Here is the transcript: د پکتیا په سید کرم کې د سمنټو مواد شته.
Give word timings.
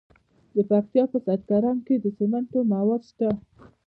د 0.55 0.57
پکتیا 0.69 1.03
په 1.11 1.17
سید 1.25 1.41
کرم 1.49 1.77
کې 1.85 1.95
د 1.99 2.05
سمنټو 2.17 2.59
مواد 2.71 3.01
شته. 3.09 3.29